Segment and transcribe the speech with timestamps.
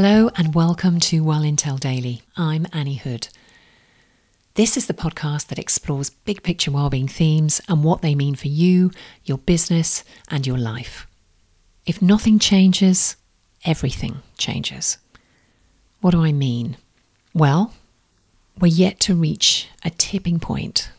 [0.00, 2.22] Hello and welcome to Well Intel Daily.
[2.36, 3.26] I'm Annie Hood.
[4.54, 8.46] This is the podcast that explores big picture wellbeing themes and what they mean for
[8.46, 8.92] you,
[9.24, 11.08] your business, and your life.
[11.84, 13.16] If nothing changes,
[13.64, 14.98] everything changes.
[16.00, 16.76] What do I mean?
[17.34, 17.74] Well,
[18.56, 20.92] we're yet to reach a tipping point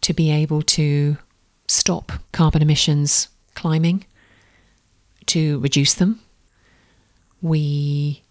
[0.00, 1.18] to be able to
[1.66, 4.06] stop carbon emissions climbing,
[5.26, 6.20] to reduce them
[7.42, 8.22] we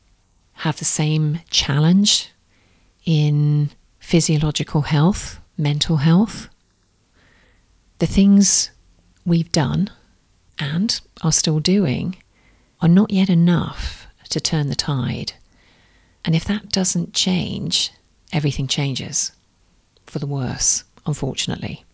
[0.53, 2.31] have the same challenge
[3.05, 6.49] in physiological health, mental health.
[7.99, 8.71] The things
[9.25, 9.89] we've done
[10.59, 12.17] and are still doing
[12.81, 15.33] are not yet enough to turn the tide.
[16.25, 17.91] And if that doesn't change,
[18.33, 19.31] everything changes
[20.05, 21.85] for the worse, unfortunately.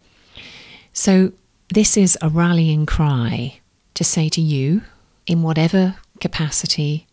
[0.93, 1.31] So,
[1.69, 3.59] this is a rallying cry
[3.95, 4.81] to say to you,
[5.25, 7.05] in whatever capacity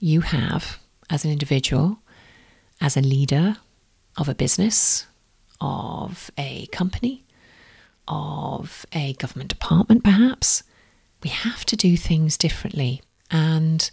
[0.00, 2.00] you have as an individual,
[2.80, 3.58] as a leader
[4.16, 5.06] of a business,
[5.60, 7.24] of a company,
[8.08, 10.64] of a government department, perhaps,
[11.22, 13.02] we have to do things differently.
[13.30, 13.88] And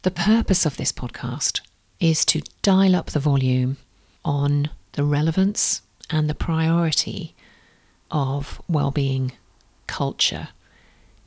[0.00, 1.60] the purpose of this podcast
[2.00, 3.76] is to dial up the volume
[4.24, 7.34] on the relevance and the priority
[8.10, 9.32] of well-being
[9.86, 10.48] culture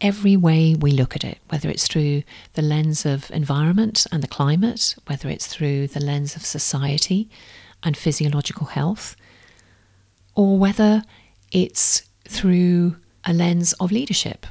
[0.02, 4.28] every way we look at it, whether it's through the lens of environment and the
[4.28, 7.30] climate, whether it's through the lens of society
[7.84, 9.16] and physiological health,
[10.36, 11.04] or whether
[11.52, 14.46] it's through a lens of leadership,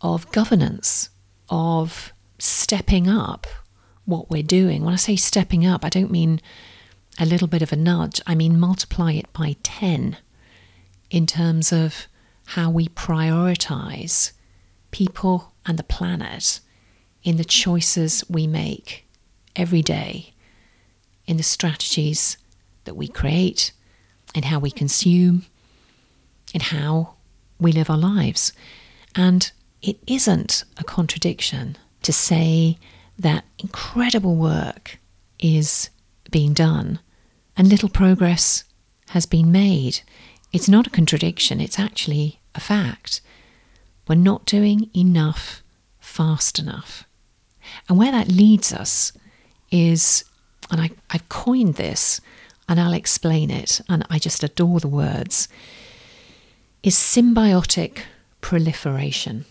[0.00, 1.10] of governance,
[1.48, 3.46] of stepping up
[4.04, 4.84] what we're doing.
[4.84, 6.40] When I say stepping up, I don't mean
[7.18, 10.16] a little bit of a nudge, I mean multiply it by 10
[11.10, 12.06] in terms of
[12.46, 14.32] how we prioritize
[14.92, 16.60] people and the planet
[17.24, 19.04] in the choices we make
[19.56, 20.32] every day,
[21.26, 22.36] in the strategies
[22.84, 23.72] that we create,
[24.34, 25.44] in how we consume,
[26.54, 27.14] in how
[27.58, 28.52] we live our lives.
[29.14, 29.50] And
[29.82, 32.78] it isn't a contradiction to say
[33.18, 34.98] that incredible work
[35.38, 35.90] is
[36.30, 36.98] being done
[37.56, 38.64] and little progress
[39.10, 40.00] has been made.
[40.52, 43.20] It's not a contradiction, it's actually a fact.
[44.08, 45.62] We're not doing enough
[46.00, 47.04] fast enough.
[47.88, 49.12] And where that leads us
[49.70, 50.24] is,
[50.70, 52.20] and I, I've coined this
[52.68, 55.48] and I'll explain it, and I just adore the words,
[56.82, 58.02] is symbiotic
[58.40, 59.44] proliferation.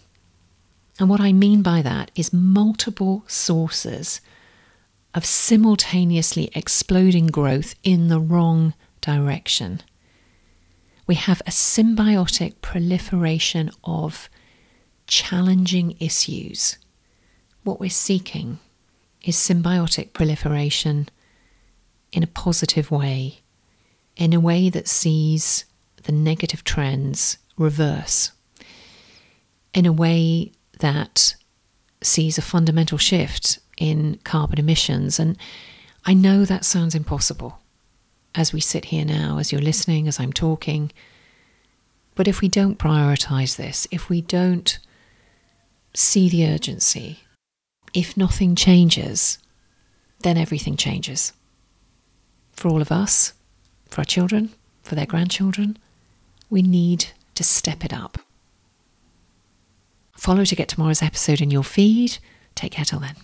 [1.00, 4.22] And what I mean by that is multiple sources
[5.13, 9.81] of simultaneously exploding growth in the wrong direction.
[11.06, 14.29] We have a symbiotic proliferation of
[15.11, 16.77] challenging issues,
[17.63, 18.57] what we're seeking
[19.23, 21.09] is symbiotic proliferation
[22.13, 23.41] in a positive way,
[24.16, 25.66] in a way that sees
[26.03, 28.31] the negative trends reverse,
[29.73, 31.35] in a way that
[32.01, 35.19] sees a fundamental shift in carbon emissions.
[35.19, 35.38] And
[36.05, 37.59] I know that sounds impossible
[38.33, 40.89] as we sit here now, as you're listening, as I'm talking.
[42.16, 44.79] But if we don't prioritize this, if we don't
[45.94, 47.19] see the urgency.
[47.94, 49.38] If nothing changes,
[50.24, 51.34] then everything changes.
[52.53, 53.34] For all of us,
[53.90, 54.52] for our children,
[54.84, 55.78] for their grandchildren,
[56.50, 58.19] we need to step it up.
[60.18, 62.19] Follow to get tomorrow's episode in your feed.
[62.56, 63.16] Take care till then.